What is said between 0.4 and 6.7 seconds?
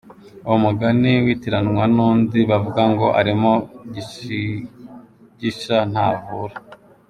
Uwo mugani witiranwa n’undi bavuga ngo «Arimo gishigisha ntavura».